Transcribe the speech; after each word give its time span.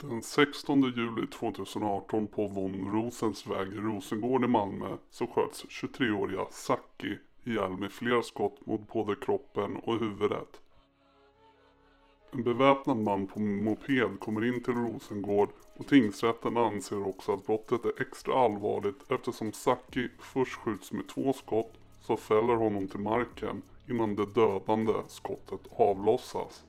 Den 0.00 0.22
16 0.22 0.82
juli 0.82 1.26
2018 1.26 2.26
på 2.26 2.46
von 2.46 2.90
Rosens 2.92 3.46
väg 3.46 3.68
i 3.68 3.76
Rosengård 3.76 4.44
i 4.44 4.48
Malmö 4.48 4.96
så 5.10 5.26
sköts 5.26 5.64
23-åriga 5.64 6.46
Saki 6.50 7.18
ihjäl 7.44 7.70
med 7.70 7.92
flera 7.92 8.22
skott 8.22 8.66
mot 8.66 8.92
både 8.92 9.16
kroppen 9.16 9.76
och 9.76 9.98
huvudet. 9.98 10.60
En 12.32 12.42
beväpnad 12.42 12.96
man 12.96 13.26
på 13.26 13.40
moped 13.40 14.20
kommer 14.20 14.44
in 14.44 14.62
till 14.62 14.74
Rosengård 14.74 15.48
och 15.76 15.86
tingsrätten 15.86 16.56
anser 16.56 17.06
också 17.08 17.32
att 17.32 17.46
brottet 17.46 17.84
är 17.84 18.02
extra 18.02 18.34
allvarligt 18.34 19.10
eftersom 19.10 19.52
Saki 19.52 20.08
först 20.18 20.54
skjuts 20.54 20.92
med 20.92 21.08
två 21.08 21.32
skott 21.32 21.72
som 22.00 22.16
fäller 22.16 22.54
honom 22.54 22.88
till 22.88 23.00
marken 23.00 23.62
innan 23.88 24.16
det 24.16 24.34
dödande 24.34 24.92
skottet 25.08 25.60
avlossas. 25.76 26.64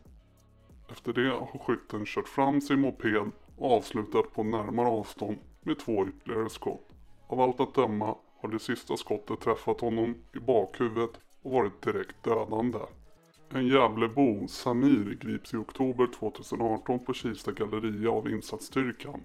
Efter 0.92 1.14
det 1.14 1.30
har 1.30 1.60
skytten 1.60 2.06
kört 2.06 2.28
fram 2.28 2.62
sin 2.62 2.80
moped 2.80 3.32
och 3.58 3.72
avslutat 3.72 4.34
på 4.34 4.44
närmare 4.44 4.88
avstånd 4.88 5.38
med 5.62 5.80
två 5.80 6.08
ytterligare 6.08 6.50
skott. 6.50 6.90
Av 7.28 7.42
allt 7.42 7.60
att 7.60 7.76
döma 7.76 8.16
har 8.40 8.50
det 8.50 8.60
sista 8.60 8.98
skottet 8.98 9.40
träffat 9.40 9.82
honom 9.82 10.16
i 10.36 10.40
bakhuvudet 10.40 11.20
och 11.42 11.52
varit 11.52 11.82
direkt 11.82 12.24
dödande. 12.24 12.80
En 13.50 13.68
Gävlebo, 13.68 14.48
Samir, 14.48 15.18
grips 15.22 15.54
i 15.54 15.58
oktober 15.58 16.08
2018 16.20 17.06
på 17.06 17.14
Kista 17.14 17.52
galleria 17.52 18.12
av 18.12 18.30
insatsstyrkan. 18.30 19.24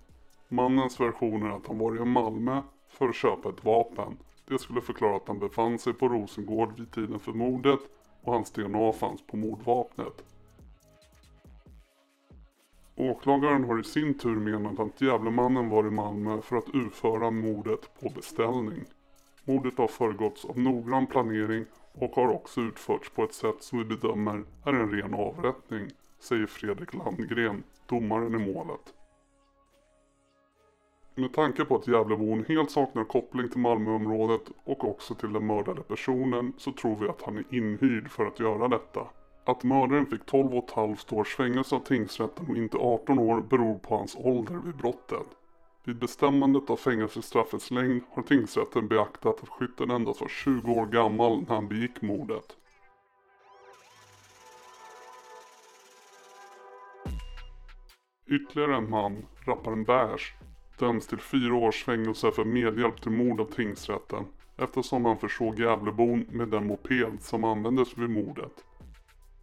Mannens 0.48 1.01
version 1.01 1.42
är 1.42 1.56
att 1.56 1.67
han 1.67 1.78
var 1.78 1.97
i 1.97 2.05
Malmö 2.05 2.62
för 2.89 3.09
att 3.09 3.15
köpa 3.15 3.48
ett 3.48 3.65
vapen. 3.65 4.17
Det 4.47 4.59
skulle 4.59 4.81
förklara 4.81 5.17
att 5.17 5.28
han 5.28 5.39
befann 5.39 5.78
sig 5.78 5.92
på 5.92 6.09
Rosengård 6.09 6.78
vid 6.78 6.92
tiden 6.92 7.19
för 7.19 7.33
mordet 7.33 7.81
och 8.23 8.33
hans 8.33 8.51
DNA 8.51 8.92
fanns 8.92 9.27
på 9.27 9.37
mordvapnet. 9.37 10.25
Åklagaren 12.97 13.65
har 13.65 13.80
i 13.80 13.84
sin 13.84 14.19
tur 14.19 14.37
menat 14.37 14.80
att 14.80 15.01
Gävlemannen 15.01 15.69
var 15.69 15.87
i 15.87 15.91
Malmö 15.91 16.43
för 16.43 16.57
att 16.57 16.75
utföra 16.75 17.30
mordet 17.30 18.00
på 18.00 18.09
beställning. 18.09 18.84
Mordet 19.45 19.78
har 19.78 19.89
föregåtts 19.89 20.45
av 20.45 20.59
noggrann 20.59 21.06
planering 21.06 21.65
och 21.92 22.11
har 22.11 22.28
också 22.28 22.61
utförts 22.61 23.11
på 23.11 23.25
ett 23.25 23.34
sätt 23.34 23.56
som 23.62 23.78
vi 23.78 23.84
bedömer 23.84 24.45
är 24.65 24.72
en 24.72 24.91
ren 24.91 25.15
avrättning, 25.15 25.91
säger 26.19 26.47
Fredrik 26.47 26.95
Landgren, 26.95 27.62
domaren 27.87 28.34
i 28.34 28.55
målet. 28.55 28.95
Med 31.15 31.33
tanke 31.33 31.65
på 31.65 31.77
att 31.77 31.89
Gävlebon 31.89 32.45
helt 32.48 32.70
saknar 32.70 33.05
koppling 33.05 33.48
till 33.48 33.61
Malmöområdet 33.61 34.42
och 34.65 34.84
också 34.84 35.15
till 35.15 35.33
den 35.33 35.47
mördade 35.47 35.83
personen 35.83 36.53
så 36.59 36.72
tror 36.72 36.97
vi 36.97 37.09
att 37.09 37.22
han 37.22 37.39
är 37.39 37.45
inhyrd 37.50 38.11
för 38.11 38.27
att 38.27 38.41
göra 38.41 38.69
detta. 38.69 39.06
Att 39.47 39.64
mördaren 39.64 40.06
fick 40.06 40.23
12,5 40.23 41.14
års 41.14 41.37
fängelse 41.37 41.75
av 41.75 41.81
tingsrätten 41.81 42.47
och 42.50 42.56
inte 42.56 42.77
18 42.77 43.19
år 43.19 43.41
beror 43.41 43.78
på 43.78 43.97
hans 43.97 44.17
ålder 44.17 44.61
vid 44.64 44.77
brottet. 44.77 45.27
Vid 45.84 45.98
bestämmandet 45.98 46.70
av 46.70 46.77
fängelsestraffets 46.77 47.70
längd 47.70 48.03
har 48.11 48.22
tingsrätten 48.22 48.89
beaktat 48.89 49.42
att 49.42 49.48
skytten 49.48 49.91
endast 49.91 50.20
var 50.20 50.28
20 50.28 50.72
år 50.72 50.87
gammal 50.87 51.41
när 51.48 51.55
han 51.55 51.69
begick 51.69 52.03
mordet. 52.03 52.56
Ytterligare 58.27 58.77
en 58.77 58.91
man, 58.91 59.27
rapparen 59.47 59.84
Bärs, 59.84 60.34
döms 60.78 61.06
till 61.06 61.19
fyra 61.19 61.55
års 61.55 61.84
fängelse 61.84 62.31
för 62.31 62.45
medhjälp 62.45 63.03
till 63.03 63.12
mord 63.12 63.41
av 63.41 63.45
tingsrätten 63.45 64.25
eftersom 64.56 65.05
han 65.05 65.19
försåg 65.19 65.59
Gävlebon 65.59 66.27
med 66.31 66.48
den 66.48 66.67
moped 66.67 67.22
som 67.22 67.45
användes 67.45 67.98
vid 67.98 68.11
mordet. 68.11 68.65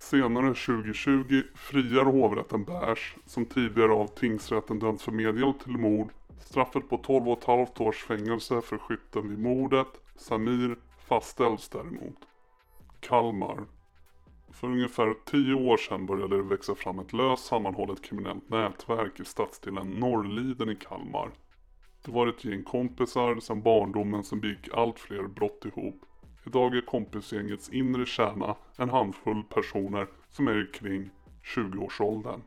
Senare 0.01 0.53
2020 0.53 1.43
friar 1.55 2.05
hovrätten 2.05 2.63
Bärs, 2.63 3.15
som 3.25 3.45
tidigare 3.45 3.91
av 3.91 4.07
tingsrätten 4.07 4.79
dömts 4.79 5.03
för 5.03 5.11
medhjälp 5.11 5.63
till 5.63 5.77
mord, 5.77 6.09
Straffet 6.39 6.89
på 6.89 6.97
12,5 6.97 7.81
års 7.81 8.03
fängelse 8.03 8.61
för 8.61 8.77
skytten 8.77 9.29
vid 9.29 9.39
mordet, 9.39 9.87
Samir, 10.15 10.75
fastställs 11.07 11.69
däremot. 11.69 12.17
Kalmar. 12.99 13.65
För 14.51 14.67
ungefär 14.67 15.15
10 15.25 15.53
år 15.53 15.77
sedan 15.77 16.05
började 16.05 16.37
det 16.37 16.43
växa 16.43 16.75
fram 16.75 16.99
ett 16.99 17.13
löst 17.13 17.45
sammanhållet 17.45 18.01
kriminellt 18.01 18.49
nätverk 18.49 19.19
i 19.19 19.25
stadsdelen 19.25 19.87
Norrliden 19.87 20.69
i 20.69 20.75
Kalmar. 20.75 21.31
Det 22.05 22.11
var 22.11 22.27
ett 22.27 22.45
gäng 22.45 22.63
kompisar 22.63 23.39
sedan 23.39 23.61
barndomen 23.61 24.23
som 24.23 24.39
begick 24.39 24.73
allt 24.73 24.99
fler 24.99 25.23
brott 25.23 25.65
ihop. 25.65 26.05
Idag 26.45 26.75
är 26.75 26.81
kompisgängets 26.81 27.69
inre 27.69 28.05
kärna 28.05 28.55
en 28.77 28.89
handfull 28.89 29.43
personer 29.43 30.07
som 30.29 30.47
är 30.47 30.73
kring 30.73 31.09
20-årsåldern. 31.55 32.41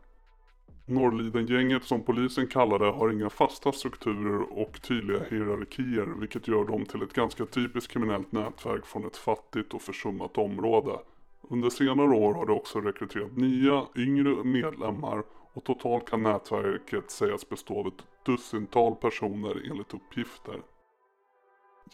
Norrliden-gänget 0.87 1.84
som 1.84 2.03
polisen 2.03 2.47
kallar 2.47 2.78
det 2.78 2.91
har 2.91 3.10
inga 3.12 3.31
fasta 3.31 3.72
strukturer 3.72 4.59
och 4.59 4.83
tydliga 4.83 5.22
hierarkier 5.31 6.06
vilket 6.21 6.49
gör 6.49 6.65
dem 6.65 6.84
till 6.84 7.03
ett 7.03 7.12
ganska 7.12 7.47
typiskt 7.47 7.93
kriminellt 7.93 8.33
nätverk 8.33 8.87
från 8.87 9.06
ett 9.06 9.16
fattigt 9.16 9.75
och 9.75 9.83
försummat 9.83 10.38
område. 10.38 10.99
Under 11.41 11.71
senare 11.71 12.09
år 12.09 12.34
har 12.34 12.47
det 12.47 12.53
också 12.53 12.81
rekryterat 12.81 13.37
nya, 13.37 13.87
yngre 13.97 14.44
medlemmar 14.44 15.22
och 15.53 15.65
totalt 15.65 16.10
kan 16.10 16.22
nätverket 16.22 17.10
sägas 17.10 17.49
bestå 17.49 17.81
av 17.81 17.87
ett 17.87 18.06
dussintal 18.27 18.94
personer 18.94 19.71
enligt 19.71 19.94
uppgifter. 19.94 20.60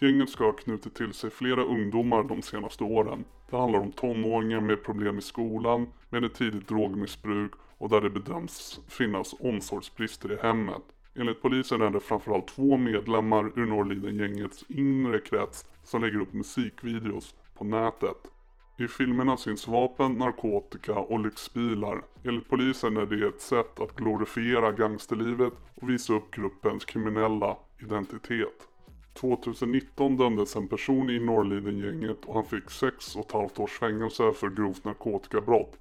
Gänget 0.02 0.30
ska 0.30 0.44
ha 0.44 0.52
knutit 0.52 0.94
till 0.94 1.12
sig 1.12 1.30
flera 1.30 1.64
ungdomar 1.64 2.22
de 2.22 2.42
senaste 2.42 2.84
åren. 2.84 3.24
Det 3.50 3.56
handlar 3.56 3.80
om 3.80 3.92
tonåringar 3.92 4.60
med 4.60 4.84
problem 4.84 5.18
i 5.18 5.22
skolan, 5.22 5.86
med 6.10 6.24
ett 6.24 6.34
tidigt 6.34 6.68
drogmissbruk 6.68 7.52
och 7.78 7.88
där 7.88 8.00
det 8.00 8.10
bedöms 8.10 8.80
finnas 8.88 9.34
omsorgsbrister 9.40 10.32
i 10.32 10.36
hemmet. 10.36 10.82
Enligt 11.14 11.42
polisen 11.42 11.82
är 11.82 11.90
det 11.90 12.00
framförallt 12.00 12.48
två 12.48 12.76
medlemmar 12.76 13.52
ur 13.56 13.66
Norrliden-gängets 13.66 14.64
inre 14.68 15.18
krets 15.18 15.64
som 15.84 16.02
lägger 16.02 16.20
upp 16.20 16.32
musikvideos 16.32 17.34
på 17.54 17.64
nätet. 17.64 18.30
I 18.78 18.88
filmerna 18.88 19.36
syns 19.36 19.68
vapen, 19.68 20.12
narkotika 20.12 20.94
och 20.94 21.20
lyxbilar. 21.20 22.02
Enligt 22.24 22.48
polisen 22.48 22.96
är 22.96 23.06
det 23.06 23.26
ett 23.26 23.40
sätt 23.40 23.80
att 23.80 23.96
glorifiera 23.96 24.72
gangsterlivet 24.72 25.52
och 25.74 25.90
visa 25.90 26.12
upp 26.12 26.30
gruppens 26.30 26.84
kriminella 26.84 27.56
identitet. 27.78 28.69
2019 29.12 30.16
dömdes 30.16 30.56
en 30.56 30.68
person 30.68 31.10
i 31.10 31.20
Norrliden-gänget 31.20 32.24
och 32.24 32.34
han 32.34 32.44
fick 32.44 32.70
6 32.70 33.16
och 33.16 33.26
ett 33.26 33.32
halvt 33.32 33.58
års 33.58 33.78
fängelse 33.78 34.32
för 34.32 34.50
grovt 34.50 34.84
narkotikabrott. 34.84 35.78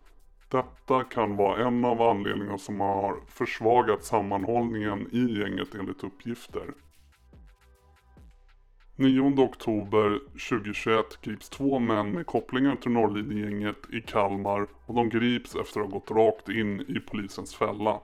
Detta 0.50 1.04
kan 1.04 1.36
vara 1.36 1.68
en 1.68 1.86
av 1.86 2.02
anledningarna 2.02 2.58
som 2.58 2.80
har 2.80 3.20
försvagat 3.28 4.04
sammanhållningen 4.04 5.08
i 5.12 5.40
gänget 5.40 5.76
enligt 5.76 6.04
uppgifter. 6.04 6.74
9 8.96 9.44
oktober 9.44 10.20
2021 10.50 11.22
grips 11.22 11.50
två 11.50 11.80
män 11.80 12.12
med 12.12 12.26
kopplingar 12.26 12.76
till 12.76 12.92
Norrlidengänget 12.92 13.78
i 13.94 14.02
Kalmar 14.02 14.68
och 14.86 14.96
de 14.96 15.10
grips 15.10 15.56
efter 15.56 15.80
att 15.80 15.92
ha 15.92 16.00
gått 16.00 16.12
rakt 16.12 16.50
in 16.50 16.82
i 16.82 17.00
polisens 17.00 17.56
fälla. 17.56 18.00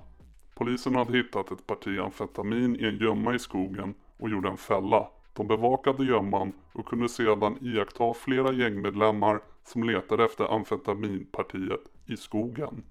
Polisen 0.56 0.96
hade 0.96 1.18
hittat 1.18 1.52
ett 1.52 1.68
parti 1.68 2.00
amfetamin 2.00 2.75
i 2.75 2.86
en 2.86 2.97
gömma 2.97 3.36
i 3.36 3.40
skogen 3.40 3.94
och 4.18 4.30
gjorde 4.30 4.50
en 4.50 4.58
fälla. 4.58 5.08
De 5.34 5.48
bevakade 5.48 6.06
gömman 6.06 6.53
och 6.74 6.86
kunde 6.86 7.09
sedan 7.09 7.58
iaktta 7.62 8.14
flera 8.14 8.52
gängmedlemmar 8.52 9.42
som 9.64 9.84
letade 9.84 10.26
efter 10.26 10.56
amfetaminpartiet 10.56 11.81
i 12.06 12.18
skogen. 12.18 12.84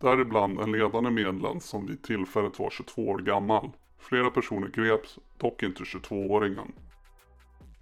Däribland 0.00 0.60
en 0.60 0.72
ledande 0.72 1.10
medlem 1.10 1.60
som 1.60 1.86
vid 1.86 2.02
tillfället 2.02 2.58
var 2.58 2.70
22 2.70 3.08
år 3.08 3.18
gammal. 3.18 3.70
Flera 3.98 4.30
personer 4.30 4.68
greps, 4.68 5.18
dock 5.38 5.62
inte 5.62 5.82
22-åringen. 5.82 6.72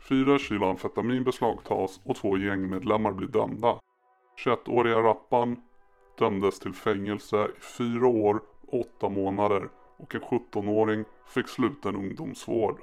Fyra 0.08 0.38
kilo 0.38 0.66
amfetamin 0.66 1.24
beslagtas 1.24 2.00
och 2.04 2.16
två 2.16 2.38
gängmedlemmar 2.38 3.12
blir 3.12 3.28
dömda. 3.28 3.80
21-åriga 4.44 4.98
rappan 4.98 5.56
dömdes 6.18 6.60
till 6.60 6.72
fängelse 6.72 7.48
i 7.58 7.60
fyra 7.60 8.06
år 8.06 8.42
och 8.66 8.80
åtta 8.80 9.08
månader 9.08 9.68
och 9.96 10.14
en 10.14 10.20
17-åring 10.20 11.04
fick 11.26 11.48
sluten 11.48 11.96
ungdomsvård. 11.96 12.80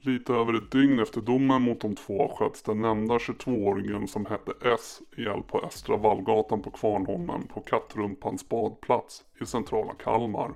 Lite 0.00 0.32
över 0.32 0.54
ett 0.54 0.70
dygn 0.70 0.98
efter 0.98 1.20
domen 1.20 1.62
mot 1.62 1.80
de 1.80 1.94
två 1.96 2.28
sköts 2.28 2.62
den 2.62 2.80
nämnda 2.80 3.18
22-åringen 3.18 4.06
som 4.06 4.26
hette 4.26 4.52
S 4.74 5.02
ihjäl 5.16 5.42
på 5.42 5.60
Östra 5.60 5.96
Vallgatan 5.96 6.62
på 6.62 6.70
Kvarnholmen 6.70 7.46
på 7.46 7.60
Kattrumpans 7.60 8.48
badplats 8.48 9.24
i 9.40 9.46
centrala 9.46 9.94
Kalmar. 9.94 10.54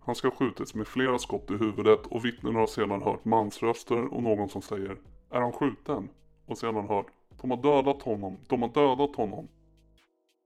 Han 0.00 0.14
ska 0.14 0.28
ha 0.28 0.34
skjutits 0.34 0.74
med 0.74 0.86
flera 0.86 1.18
skott 1.18 1.50
i 1.50 1.54
huvudet 1.54 2.06
och 2.06 2.24
vittnen 2.24 2.54
har 2.54 2.66
sedan 2.66 3.02
hört 3.02 3.24
mansröster 3.24 4.14
och 4.14 4.22
någon 4.22 4.48
som 4.48 4.62
säger 4.62 4.96
Är 5.30 5.40
han 5.40 5.52
skjuten? 5.52 6.08
Och 6.46 6.58
sedan 6.58 6.88
hört 6.88 7.06
De 7.40 7.50
har 7.50 7.62
dödat 7.62 8.02
honom, 8.02 8.36
de 8.48 8.62
har 8.62 8.68
dödat 8.68 9.16
honom. 9.16 9.48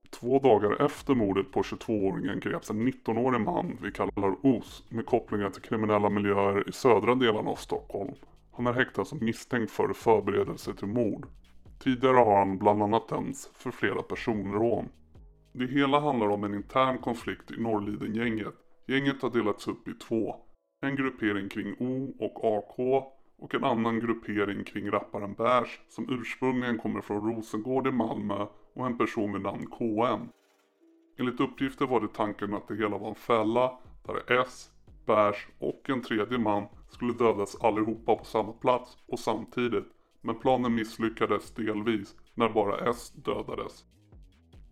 Två 0.09 0.39
dagar 0.39 0.85
efter 0.85 1.15
mordet 1.15 1.51
på 1.51 1.61
22-åringen 1.61 2.39
greps 2.39 2.69
en 2.69 2.87
19-årig 2.87 3.41
man 3.41 3.77
vi 3.81 3.91
kallar 3.91 4.35
Os 4.45 4.83
med 4.89 5.05
kopplingar 5.05 5.49
till 5.49 5.61
kriminella 5.61 6.09
miljöer 6.09 6.69
i 6.69 6.71
södra 6.71 7.15
delarna 7.15 7.49
av 7.49 7.55
Stockholm. 7.55 8.13
Han 8.51 8.67
är 8.67 8.73
häktad 8.73 9.05
som 9.05 9.25
misstänkt 9.25 9.71
för 9.71 9.93
förberedelse 9.93 10.73
till 10.73 10.87
mord. 10.87 11.27
Tidigare 11.79 12.17
har 12.17 12.37
han 12.37 12.57
bland 12.57 12.83
annat 12.83 13.09
dömts 13.09 13.49
för 13.53 13.71
flera 13.71 14.01
personrån. 14.01 14.89
Det 15.51 15.67
hela 15.67 15.99
handlar 15.99 16.27
om 16.27 16.43
en 16.43 16.53
intern 16.53 16.97
konflikt 16.97 17.51
i 17.51 17.61
Norrliden-gänget. 17.61 18.64
Gänget 18.87 19.21
har 19.21 19.29
delats 19.29 19.67
upp 19.67 19.87
i 19.87 19.93
två. 19.93 20.35
En 20.81 20.95
gruppering 20.95 21.49
kring 21.49 21.75
O 21.79 22.15
och 22.19 22.57
AK 22.57 22.79
och 23.37 23.55
en 23.55 23.63
annan 23.63 23.99
gruppering 23.99 24.63
kring 24.63 24.91
rapparen 24.91 25.33
Bärs 25.33 25.79
som 25.89 26.09
ursprungligen 26.09 26.77
kommer 26.77 27.01
från 27.01 27.35
Rosengård 27.35 27.87
i 27.87 27.91
Malmö 27.91 28.45
och 28.73 28.85
en 28.85 28.97
person 28.97 29.33
vid 29.33 29.41
namn 29.41 29.67
KM. 29.67 30.29
Enligt 31.17 31.39
uppgifter 31.39 31.85
var 31.85 32.01
det 32.01 32.13
tanken 32.13 32.53
att 32.53 32.67
det 32.67 32.75
hela 32.75 32.97
var 32.97 33.09
en 33.09 33.15
fälla 33.15 33.79
där 34.03 34.41
S, 34.41 34.69
Bärs 35.05 35.47
och 35.59 35.89
en 35.89 36.01
tredje 36.01 36.37
man 36.37 36.67
skulle 36.89 37.13
dödas 37.13 37.55
allihopa 37.55 38.15
på 38.15 38.25
samma 38.25 38.53
plats 38.53 38.97
och 39.07 39.19
samtidigt. 39.19 39.85
Men 40.21 40.39
planen 40.39 40.75
misslyckades 40.75 41.51
delvis 41.51 42.15
när 42.33 42.49
bara 42.49 42.89
S 42.89 43.11
dödades. 43.15 43.85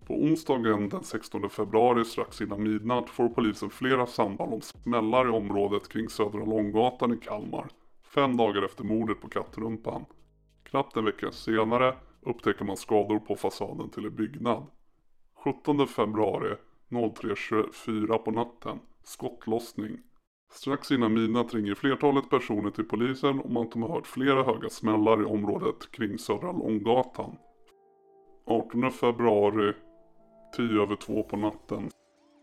På 0.07 0.13
onsdagen 0.13 0.89
den 0.89 1.03
16 1.03 1.49
februari 1.49 2.05
strax 2.05 2.41
innan 2.41 2.63
midnatt 2.63 3.09
får 3.09 3.29
polisen 3.29 3.69
flera 3.69 4.05
samtal 4.07 4.53
om 4.53 4.61
smällar 4.61 5.25
i 5.27 5.29
området 5.29 5.89
kring 5.89 6.09
Södra 6.09 6.45
Långgatan 6.45 7.13
i 7.13 7.17
Kalmar. 7.17 7.67
Fem 8.15 8.37
dagar 8.37 8.61
efter 8.61 8.83
mordet 8.83 9.21
på 9.21 9.29
Kattrumpan. 9.29 10.05
Knappt 10.63 10.97
en 10.97 11.05
vecka 11.05 11.31
senare 11.31 11.95
upptäcker 12.21 12.65
man 12.65 12.77
skador 12.77 13.19
på 13.19 13.35
fasaden 13.35 13.89
till 13.89 14.05
en 14.05 14.15
byggnad. 14.15 14.65
17 15.43 15.87
februari 15.87 16.55
03.24 16.89 18.17
på 18.17 18.31
natten. 18.31 18.79
Skottlossning. 19.03 19.97
Strax 20.53 20.91
innan 20.91 21.13
midnatt 21.13 21.53
ringer 21.53 21.75
flertalet 21.75 22.29
personer 22.29 22.69
till 22.69 22.83
polisen 22.83 23.39
om 23.39 23.57
att 23.57 23.71
de 23.71 23.81
har 23.81 23.89
hört 23.89 24.07
flera 24.07 24.43
höga 24.43 24.69
smällar 24.69 25.21
i 25.21 25.25
området 25.25 25.91
kring 25.91 26.17
Södra 26.17 26.51
Långgatan. 26.51 27.37
18 28.45 28.91
februari 28.91 29.73
10 30.55 30.81
över 30.81 30.95
2 30.95 31.23
på 31.23 31.37
natten. 31.37 31.89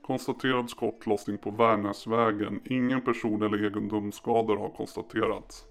Konstaterad 0.07 0.71
skottlossning 0.71 1.39
på 1.39 1.51
Värnäsvägen. 1.51 2.61
Ingen 2.65 3.01
person 3.01 3.43
eller 3.43 3.65
egendomsskador 3.65 4.57
har 4.57 4.69
konstaterats. 4.69 5.65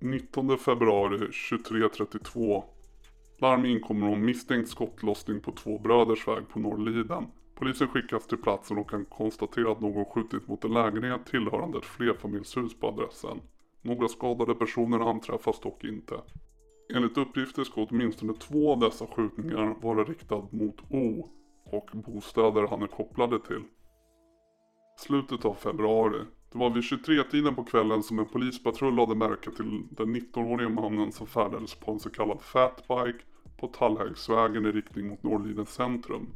19 0.00 0.58
februari 0.58 1.18
23.32. 1.18 2.62
Larm 3.38 3.64
inkommer 3.64 4.12
om 4.12 4.24
misstänkt 4.24 4.68
skottlossning 4.68 5.40
på 5.40 5.52
Två 5.52 5.78
Bröders 5.78 6.28
väg 6.28 6.48
på 6.48 6.58
Norrliden. 6.58 7.26
Polisen 7.54 7.88
skickas 7.88 8.26
till 8.26 8.38
platsen 8.38 8.78
och 8.78 8.90
kan 8.90 9.04
konstatera 9.04 9.72
att 9.72 9.80
någon 9.80 10.04
skjutit 10.04 10.48
mot 10.48 10.64
en 10.64 10.72
lägenhet 10.72 11.26
tillhörande 11.26 11.78
ett 11.78 11.84
flerfamiljshus 11.84 12.80
på 12.80 12.88
adressen. 12.88 13.40
Några 13.82 14.08
skadade 14.08 14.54
personer 14.54 15.10
anträffas 15.10 15.60
dock 15.60 15.84
inte. 15.84 16.14
Enligt 16.94 17.18
uppgifter 17.18 17.64
ska 17.64 17.86
åtminstone 17.90 18.32
två 18.32 18.72
av 18.72 18.78
dessa 18.78 19.06
skjutningar 19.06 19.76
vara 19.82 20.04
riktad 20.04 20.48
mot 20.50 20.76
O 20.90 21.28
och 21.70 21.90
bostäder 21.92 22.66
han 22.66 22.82
är 22.82 22.86
kopplade 22.86 23.38
till. 23.38 23.62
Slutet 24.98 25.44
av 25.44 25.54
februari. 25.54 26.20
Det 26.52 26.58
var 26.58 26.70
vid 26.70 26.82
23-tiden 26.82 27.54
på 27.54 27.64
kvällen 27.64 28.02
som 28.02 28.18
en 28.18 28.26
polispatrull 28.26 28.94
lade 28.94 29.14
märke 29.14 29.50
till 29.50 29.82
den 29.90 30.16
19-årige 30.16 30.68
mannen 30.68 31.12
som 31.12 31.26
färdades 31.26 31.74
på 31.74 31.92
en 31.92 32.00
så 32.00 32.10
kallad 32.10 32.40
fatbike 32.40 33.18
på 33.60 33.66
Tallhägsvägen 33.66 34.66
i 34.66 34.72
riktning 34.72 35.08
mot 35.08 35.22
Norrlidens 35.22 35.74
centrum. 35.74 36.26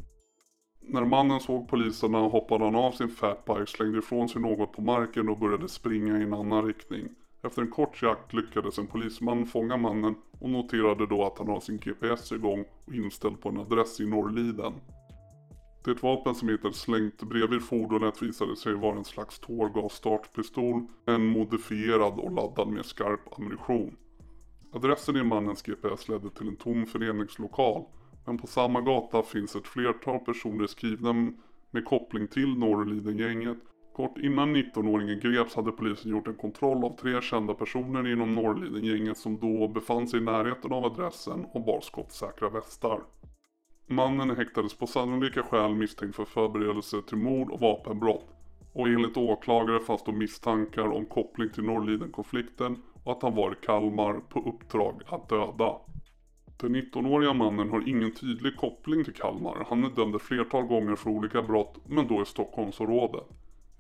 När 0.81 1.05
mannen 1.05 1.41
såg 1.41 1.69
poliserna 1.69 2.19
hoppade 2.19 2.65
han 2.65 2.75
av 2.75 2.93
sin 2.93 3.09
fatbike, 3.09 3.67
slängde 3.67 3.99
ifrån 3.99 4.29
sig 4.29 4.43
något 4.43 4.73
på 4.73 4.83
marken 4.83 5.29
och 5.29 5.39
började 5.39 5.69
springa 5.69 6.19
i 6.19 6.23
en 6.23 6.35
annan 6.35 6.67
riktning. 6.67 7.09
Efter 7.43 7.63
en 7.63 7.71
kort 7.71 8.03
jakt 8.03 8.33
lyckades 8.33 8.79
en 8.79 8.87
polisman 8.87 9.47
fånga 9.47 9.77
mannen 9.77 10.15
och 10.41 10.51
noterade 10.51 11.07
då 11.07 11.25
att 11.25 11.39
han 11.39 11.49
har 11.49 11.61
sin 11.61 11.79
GPS 11.79 12.33
igång 12.33 12.65
och 12.87 12.95
inställd 12.95 13.41
på 13.41 13.49
en 13.49 13.59
adress 13.59 14.01
i 14.01 14.07
Norrliden. 14.07 14.73
Det 15.85 16.03
vapen 16.03 16.35
som 16.35 16.49
hittades 16.49 16.81
slängt 16.81 17.23
bredvid 17.23 17.63
fordonet 17.63 18.23
visade 18.23 18.57
sig 18.57 18.75
vara 18.75 18.97
en 18.97 19.05
slags 19.05 19.39
tårgasstartpistol, 19.39 20.87
en 21.07 21.27
modifierad 21.27 22.19
och 22.19 22.33
laddad 22.33 22.69
med 22.69 22.87
skarp 22.87 23.39
ammunition. 23.39 23.97
Adressen 24.73 25.17
i 25.17 25.23
mannens 25.23 25.63
GPS 25.63 26.09
ledde 26.09 26.31
till 26.31 26.49
en 26.49 26.57
tom 26.57 26.87
föreningslokal, 26.87 27.85
men 28.27 28.39
på 28.39 28.47
samma 28.47 28.81
gata 28.81 29.23
finns 29.23 29.57
ett 29.57 29.67
flertal 29.67 30.19
personer 30.19 30.67
skrivna 30.67 31.33
med 31.71 31.85
koppling 31.85 32.29
till 32.29 32.59
Norrliden-gänget. 32.59 33.59
Kort 33.97 34.19
innan 34.19 34.57
19-åringen 34.57 35.21
greps 35.21 35.55
hade 35.55 35.73
polisen 35.73 36.11
gjort 36.11 36.29
en 36.29 36.35
kontroll 36.35 36.85
av 36.85 36.97
tre 36.97 37.23
kända 37.23 37.55
personer 37.55 38.13
inom 38.13 38.35
Norrliden-gänget 38.35 39.19
som 39.19 39.39
då 39.39 39.69
befann 39.69 40.09
sig 40.09 40.21
i 40.21 40.23
närheten 40.23 40.73
av 40.73 40.85
adressen 40.85 41.47
och 41.53 41.65
bar 41.65 41.81
skottsäkra 41.81 42.49
västar. 42.49 43.01
Mannen 43.95 44.37
häktades 44.37 44.75
på 44.75 44.87
sannolika 44.87 45.43
skäl 45.43 45.75
misstänkt 45.75 46.17
för 46.17 46.25
förberedelse 46.25 47.03
till 47.03 47.17
mord 47.17 47.51
och 47.51 47.61
vapenbrott 47.61 48.29
och 48.73 48.89
enligt 48.89 49.17
åklagare 49.17 49.81
fanns 49.81 50.05
då 50.05 50.13
misstankar 50.13 50.87
om 50.87 51.07
koppling 51.07 51.51
till 51.51 51.65
Norrliden-konflikten 51.65 52.83
och 53.05 53.13
att 53.13 53.23
han 53.23 53.35
var 53.35 53.53
i 53.53 53.67
Kalmar 53.67 54.21
på 54.29 54.49
uppdrag 54.49 55.03
att 55.07 55.29
döda. 55.29 55.77
Den 56.57 56.77
19-åriga 56.77 57.33
mannen 57.33 57.71
har 57.71 57.89
ingen 57.89 58.15
tydlig 58.15 58.57
koppling 58.57 59.05
till 59.05 59.15
Kalmar. 59.15 59.67
Han 59.69 59.85
är 59.85 59.91
dömd 59.91 60.15
ett 60.15 60.23
flertal 60.23 60.63
gånger 60.63 60.97
för 60.97 61.11
olika 61.11 61.43
brott, 61.43 61.79
men 61.87 62.07
då 62.07 62.23
i 62.23 62.27
Stockholmsområdet. 62.27 63.27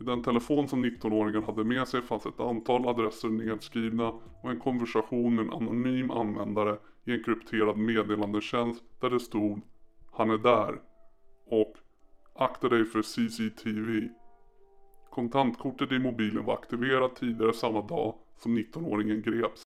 I 0.00 0.04
den 0.04 0.22
telefon 0.22 0.68
som 0.68 0.84
19-åringen 0.84 1.44
hade 1.44 1.64
med 1.64 1.88
sig 1.88 2.02
fanns 2.02 2.26
ett 2.26 2.40
antal 2.40 2.88
adresser 2.88 3.28
nedskrivna 3.28 4.12
och 4.42 4.50
en 4.50 4.60
konversation 4.60 5.34
med 5.34 5.44
en 5.44 5.52
anonym 5.52 6.10
användare 6.10 6.78
i 7.04 7.12
en 7.12 7.24
krypterad 7.24 7.76
meddelandetjänst 7.76 8.82
där 9.00 9.10
det 9.10 9.20
stod 9.20 9.60
han 10.12 10.30
är 10.30 10.38
där. 10.38 10.80
Och 11.46 11.74
akta 12.34 12.68
dig 12.68 12.84
för 12.84 13.02
CCTV. 13.02 14.08
Kontantkortet 15.10 15.92
i 15.92 15.98
mobilen 15.98 16.44
var 16.44 16.54
aktiverat 16.54 17.16
tidigare 17.16 17.52
samma 17.52 17.82
dag 17.82 18.14
som 18.36 18.58
19-åringen 18.58 19.22
greps. 19.22 19.62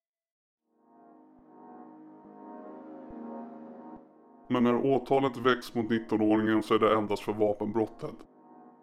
Men 4.48 4.64
när 4.64 4.76
åtalet 4.76 5.36
väcks 5.36 5.74
mot 5.74 5.90
19-åringen 5.90 6.62
så 6.62 6.74
är 6.74 6.78
det 6.78 6.96
endast 6.96 7.22
för 7.22 7.32
vapenbrottet. 7.32 8.16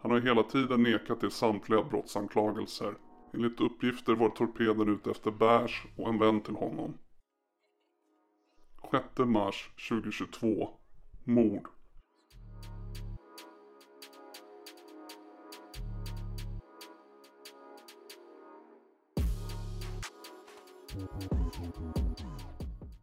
Han 0.02 0.10
har 0.10 0.20
hela 0.20 0.42
tiden 0.42 0.82
nekat 0.82 1.20
till 1.20 1.30
samtliga 1.30 1.82
brottsanklagelser. 1.82 2.94
Enligt 3.34 3.60
uppgifter 3.60 4.14
var 4.14 4.28
torpeden 4.28 4.88
ute 4.88 5.10
efter 5.10 5.30
Bärs 5.30 5.86
och 5.96 6.08
en 6.08 6.18
vän 6.18 6.40
till 6.40 6.56
honom. 6.56 6.98
6 8.90 9.04
mars 9.18 9.70
2022 9.88 10.68
Mord. 11.24 11.66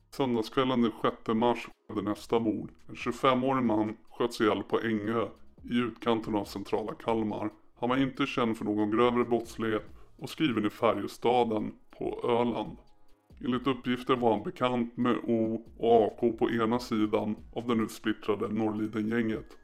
Söndagskvällen 0.10 0.82
den 0.82 0.92
6 1.02 1.28
mars 1.28 1.68
skedde 1.88 2.02
nästa 2.10 2.40
mord. 2.40 2.72
En 2.88 2.96
25-årig 2.96 3.64
man 3.64 3.98
sköts 4.10 4.42
ihjäl 4.42 4.64
på 4.64 4.80
Ängö 4.82 5.28
i 5.64 5.78
utkanten 5.78 6.36
av 6.36 6.46
centrala 6.46 6.94
Kalmar. 6.94 7.50
Han 7.80 7.90
var 7.90 7.98
inte 7.98 8.26
känd 8.26 8.58
för 8.58 8.66
någon 8.66 8.92
grövre 8.92 9.24
brottslighet 9.24 9.86
och 10.18 10.30
skriven 10.30 10.66
i 10.66 10.70
Färjestaden 10.70 11.72
på 11.98 12.22
Öland. 12.24 12.78
Enligt 13.46 13.68
uppgifter 13.68 14.16
var 14.16 14.32
han 14.32 14.44
bekant 14.44 14.98
med 14.98 15.18
O 15.24 15.66
och 15.78 16.06
AK 16.06 16.40
på 16.40 16.52
ena 16.52 16.80
sidan 16.80 17.36
av 17.54 17.68
det 17.68 17.76
nu 17.76 17.88
splittrade 17.88 18.48
Norrliden-gänget. 18.48 19.58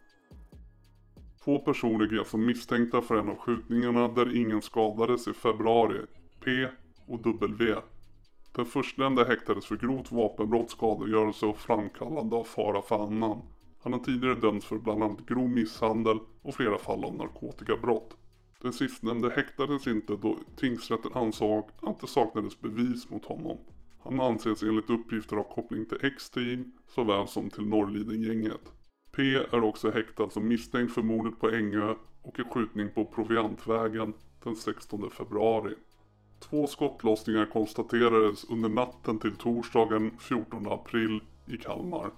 Två 1.44 1.60
personer 1.60 2.06
greps 2.06 2.30
som 2.30 2.46
misstänkta 2.46 3.02
för 3.02 3.18
en 3.18 3.30
av 3.30 3.36
skjutningarna 3.36 4.08
där 4.08 4.36
ingen 4.36 4.62
skadades 4.62 5.28
i 5.28 5.34
februari, 5.34 6.02
P 6.46 6.68
och 7.08 7.20
W. 7.24 7.76
Den 8.56 8.66
förstnämnda 8.66 9.24
häktades 9.24 9.66
för 9.66 9.78
grovt 9.78 10.12
vapenbrott, 10.12 10.72
skadegörelse 10.72 11.46
och 11.46 11.58
framkallande 11.58 12.36
av 12.36 12.44
fara 12.44 12.82
för 12.82 13.04
annan. 13.04 13.42
Han 13.84 13.94
har 13.94 14.00
tidigare 14.00 14.36
dömts 14.36 14.66
för 14.66 14.78
bland 14.78 15.04
annat 15.04 15.26
grov 15.26 15.50
misshandel 15.50 16.20
och 16.42 16.56
flera 16.56 16.78
fall 16.78 17.06
av 17.06 17.16
narkotikabrott. 17.16 18.18
Den 18.62 18.74
sistnämnde 18.74 19.30
häktades 19.30 19.88
inte 19.88 20.16
då 20.16 20.38
tingsrätten 20.56 21.12
ansåg 21.14 21.70
att 21.82 22.00
det 22.00 22.08
saknades 22.08 22.62
bevis 22.62 23.10
mot 23.10 23.26
honom. 23.26 23.58
Han 24.04 24.22
anses 24.22 24.64
enligt 24.64 24.90
uppgifter 24.90 25.36
ha 25.36 25.44
koppling 25.44 25.86
till 25.86 26.06
X-team 26.06 26.72
såväl 26.88 27.28
som 27.28 27.50
till 27.50 27.66
Norrliden-gänget. 27.66 28.72
P 29.12 29.36
är 29.36 29.64
också 29.64 29.92
häktad 29.92 30.30
som 30.30 30.48
misstänkt 30.48 30.94
för 30.94 31.02
mordet 31.02 31.40
på 31.40 31.50
Ängö 31.50 31.96
och 32.22 32.40
en 32.40 32.50
skjutning 32.50 32.90
på 32.90 33.06
Proviantvägen 33.06 34.14
den 34.44 34.56
16 34.56 35.12
februari. 35.12 35.76
Två 36.40 36.68
skottlossningar 36.68 37.46
konstaterades 37.46 38.44
under 38.44 38.70
natten 38.70 39.20
till 39.20 39.36
torsdagen 39.36 40.12
14 40.20 40.68
april 40.68 41.22
i 41.46 41.58
Kalmar. 41.58 42.12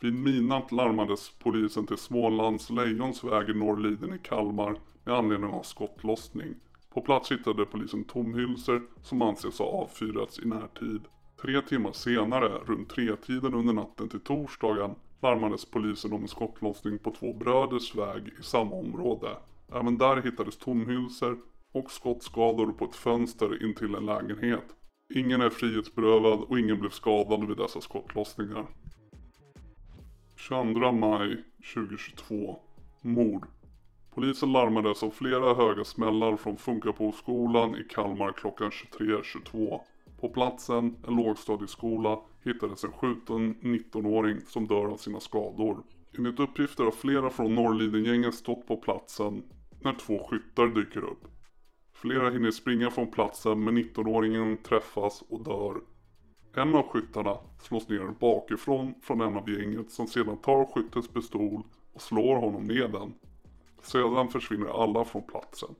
Vid 0.00 0.14
midnatt 0.14 0.72
larmades 0.72 1.30
polisen 1.38 1.86
till 1.86 1.96
Smålands 1.96 2.70
Lejonsväg 2.70 3.48
i 3.48 3.54
Norrliden 3.54 4.14
i 4.14 4.18
Kalmar 4.18 4.78
med 5.04 5.14
anledning 5.14 5.50
av 5.50 5.62
skottlossning. 5.62 6.54
På 6.94 7.00
plats 7.00 7.32
hittade 7.32 7.66
polisen 7.66 8.04
tomhylsor 8.04 8.82
som 9.02 9.22
anses 9.22 9.58
ha 9.58 9.66
avfyrats 9.66 10.38
i 10.38 10.48
närtid. 10.48 11.00
Tre 11.42 11.60
timmar 11.62 11.92
senare, 11.92 12.48
runt 12.48 12.88
tretiden 12.88 13.54
under 13.54 13.72
natten 13.72 14.08
till 14.08 14.20
torsdagen, 14.20 14.94
larmades 15.22 15.64
polisen 15.64 16.12
om 16.12 16.22
en 16.22 16.28
skottlossning 16.28 16.98
på 16.98 17.10
två 17.10 17.32
bröders 17.32 17.94
väg 17.94 18.28
i 18.40 18.42
samma 18.42 18.74
område. 18.76 19.28
Även 19.72 19.98
där 19.98 20.22
hittades 20.22 20.58
tomhylsor 20.58 21.38
och 21.72 21.90
skottskador 21.90 22.72
på 22.72 22.84
ett 22.84 22.96
fönster 22.96 23.64
intill 23.64 23.94
en 23.94 24.06
lägenhet. 24.06 24.64
Ingen 25.14 25.40
är 25.40 25.50
frihetsberövad 25.50 26.40
och 26.40 26.58
ingen 26.58 26.80
blev 26.80 26.90
skadad 26.90 27.48
vid 27.48 27.56
dessa 27.56 27.80
skottlossningar. 27.80 28.66
22 30.48 30.92
maj 30.92 31.44
2022. 31.74 32.58
Mord. 33.00 33.46
Polisen 34.14 34.52
larmades 34.52 35.02
av 35.02 35.10
flera 35.10 35.54
höga 35.54 35.84
smällar 35.84 36.36
från 36.36 36.56
Funkaboskolan 36.56 37.76
i 37.76 37.84
Kalmar 37.84 38.32
klockan 38.32 38.70
23.22. 38.70 39.80
På 40.20 40.28
platsen, 40.28 40.96
en 41.08 41.16
lågstadieskola, 41.16 42.18
hittades 42.44 42.84
en 42.84 42.92
skjuten 42.92 43.54
19-åring 43.54 44.40
som 44.46 44.66
dör 44.66 44.86
av 44.86 44.96
sina 44.96 45.20
skador. 45.20 45.82
Enligt 46.18 46.40
uppgifter 46.40 46.84
har 46.84 46.90
flera 46.90 47.30
från 47.30 47.54
Norrlidengänget 47.54 48.34
stått 48.34 48.66
på 48.66 48.76
platsen 48.76 49.42
när 49.80 49.92
två 49.92 50.28
skyttar 50.30 50.66
dyker 50.66 51.04
upp. 51.04 51.24
Flera 51.94 52.30
hinner 52.30 52.50
springa 52.50 52.90
från 52.90 53.10
platsen 53.10 53.64
men 53.64 53.78
19-åringen 53.78 54.56
träffas 54.62 55.22
och 55.28 55.44
dör. 55.44 55.80
En 56.58 56.74
av 56.74 56.88
skyttarna 56.88 57.38
slås 57.58 57.88
ner 57.88 58.14
bakifrån 58.20 58.94
från 59.02 59.20
en 59.20 59.36
av 59.36 59.50
gänget 59.50 59.90
som 59.90 60.06
sedan 60.06 60.36
tar 60.36 60.64
skyttens 60.64 61.08
pistol 61.08 61.62
och 61.92 62.02
slår 62.02 62.36
honom 62.36 62.66
med 62.66 62.90
den. 62.92 63.14
Sedan 63.82 64.28
försvinner 64.28 64.82
alla 64.82 65.04
från 65.04 65.22
platsen. 65.22 65.74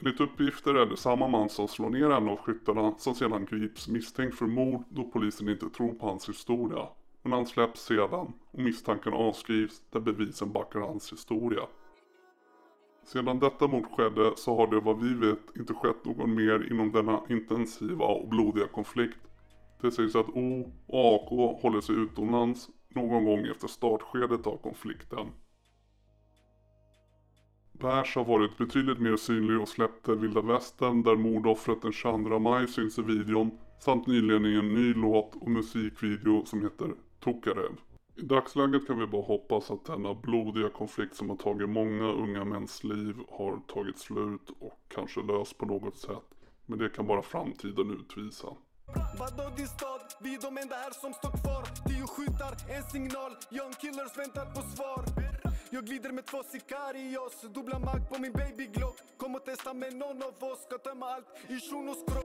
Enligt 0.00 0.20
uppgifter 0.20 0.74
är 0.74 0.86
det 0.86 0.96
samma 0.96 1.28
man 1.28 1.48
som 1.48 1.68
slår 1.68 1.90
ner 1.90 2.10
en 2.10 2.28
av 2.28 2.36
skyttarna 2.36 2.94
som 2.98 3.14
sedan 3.14 3.46
grips 3.50 3.88
misstänkt 3.88 4.38
för 4.38 4.46
mord 4.46 4.84
då 4.88 5.04
polisen 5.04 5.48
inte 5.48 5.70
tror 5.70 5.94
på 5.94 6.06
hans 6.06 6.28
historia. 6.28 6.88
Men 7.22 7.32
han 7.32 7.46
släpps 7.46 7.84
sedan 7.84 8.32
och 8.50 8.58
misstanken 8.58 9.12
avskrivs 9.12 9.82
där 9.90 10.00
bevisen 10.00 10.52
backar 10.52 10.80
hans 10.80 11.12
historia. 11.12 11.62
Sedan 13.04 13.38
detta 13.38 13.66
mord 13.68 13.86
skedde 13.96 14.32
så 14.36 14.56
har 14.56 14.66
det 14.66 14.80
vad 14.80 15.02
vi 15.02 15.14
vet 15.14 15.56
inte 15.56 15.74
skett 15.74 16.04
någon 16.04 16.34
mer 16.34 16.72
inom 16.72 16.92
denna 16.92 17.22
intensiva 17.28 18.04
och 18.04 18.28
blodiga 18.28 18.66
konflikt. 18.66 19.18
Det 19.82 19.90
sägs 19.90 20.16
att 20.16 20.28
O 20.28 20.72
och 20.86 21.14
AK 21.14 21.28
håller 21.62 21.80
sig 21.80 21.94
utomlands 21.94 22.68
någon 22.88 23.24
gång 23.24 23.46
efter 23.46 23.68
startskedet 23.68 24.46
av 24.46 24.56
konflikten. 24.56 25.26
Bärs 27.72 28.16
har 28.16 28.24
varit 28.24 28.58
betydligt 28.58 29.00
mer 29.00 29.16
synlig 29.16 29.60
och 29.60 29.68
släppte 29.68 30.14
Vilda 30.14 30.40
Västern 30.40 31.02
där 31.02 31.16
mordoffret 31.16 31.82
den 31.82 31.92
22 31.92 32.38
maj 32.38 32.68
syns 32.68 32.98
i 32.98 33.02
videon 33.02 33.58
samt 33.80 34.06
nyligen 34.06 34.46
i 34.46 34.54
en 34.54 34.74
ny 34.74 34.94
låt 34.94 35.36
och 35.36 35.50
musikvideo 35.50 36.44
som 36.44 36.62
heter 36.62 36.94
Tokarev. 37.20 37.76
I 38.16 38.22
dagsläget 38.22 38.86
kan 38.86 38.98
vi 38.98 39.06
bara 39.06 39.22
hoppas 39.22 39.70
att 39.70 39.84
denna 39.84 40.14
blodiga 40.14 40.68
konflikt 40.68 41.16
som 41.16 41.30
har 41.30 41.36
tagit 41.36 41.68
många 41.68 42.12
unga 42.12 42.44
mäns 42.44 42.84
liv 42.84 43.16
har 43.30 43.60
tagit 43.68 43.98
slut 43.98 44.50
och 44.58 44.80
kanske 44.88 45.22
löst 45.22 45.58
på 45.58 45.66
något 45.66 45.96
sätt. 45.96 46.34
Men 46.66 46.78
det 46.78 46.88
kan 46.88 47.06
bara 47.06 47.22
framtiden 47.22 47.90
utvisa. 47.90 48.48
Vadå 49.18 49.50
din 49.56 49.68
stad? 49.68 50.00
Vi 50.20 50.34
är 50.34 50.40
de 50.40 50.58
enda 50.58 50.76
här 50.76 50.90
som 50.90 51.12
står 51.14 51.30
kvar. 51.30 51.64
Tio 51.88 52.06
skjutar, 52.06 52.52
en 52.76 52.84
signal. 52.90 53.32
Young 53.50 53.72
killers 53.72 54.18
väntar 54.18 54.46
på 54.54 54.62
svar. 54.62 55.04
Jag 55.70 55.84
glider 55.86 56.12
med 56.12 56.26
två 56.26 56.42
sicarios 56.52 57.42
Dubbla 57.54 57.78
mag 57.78 58.08
på 58.08 58.18
min 58.18 58.32
baby 58.32 58.66
Glock 58.66 58.96
Kom 59.16 59.34
och 59.34 59.44
testa 59.44 59.74
med 59.74 59.94
någon 59.94 60.22
av 60.22 60.34
oss. 60.50 60.62
Ska 60.62 60.78
tömma 60.78 61.06
allt 61.06 61.26
i 61.48 61.60
shunos 61.60 61.98
kropp 62.08 62.21